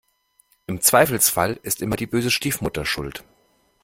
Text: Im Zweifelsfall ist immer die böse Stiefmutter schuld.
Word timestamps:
Im 0.65 0.81
Zweifelsfall 0.81 1.59
ist 1.61 1.83
immer 1.83 1.95
die 1.95 2.07
böse 2.07 2.31
Stiefmutter 2.31 2.85
schuld. 2.85 3.23